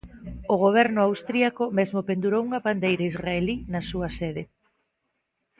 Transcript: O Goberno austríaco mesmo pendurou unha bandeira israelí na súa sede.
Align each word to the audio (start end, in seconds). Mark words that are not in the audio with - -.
O 0.53 0.55
Goberno 0.65 0.99
austríaco 1.03 1.63
mesmo 1.77 1.99
pendurou 2.09 2.41
unha 2.47 2.63
bandeira 2.67 3.09
israelí 3.11 3.55
na 3.73 3.81
súa 3.89 4.09
sede. 4.19 4.43